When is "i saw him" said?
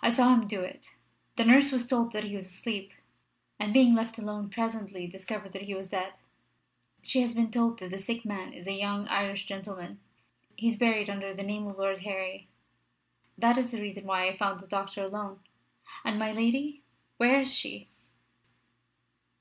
0.00-0.46